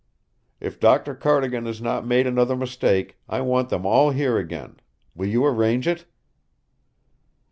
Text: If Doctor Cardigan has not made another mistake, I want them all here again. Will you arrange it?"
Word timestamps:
If 0.59 0.79
Doctor 0.79 1.13
Cardigan 1.13 1.67
has 1.67 1.79
not 1.79 2.07
made 2.07 2.25
another 2.25 2.55
mistake, 2.55 3.17
I 3.29 3.41
want 3.41 3.69
them 3.69 3.85
all 3.85 4.09
here 4.09 4.35
again. 4.35 4.77
Will 5.15 5.27
you 5.27 5.45
arrange 5.45 5.87
it?" 5.87 6.05